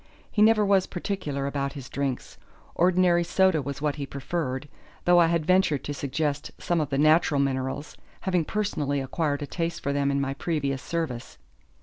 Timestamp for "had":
5.27-5.45